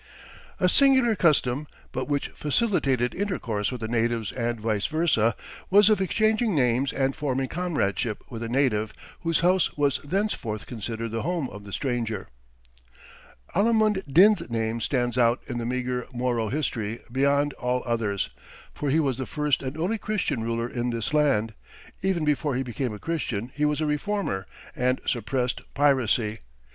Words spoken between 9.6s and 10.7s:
was thenceforth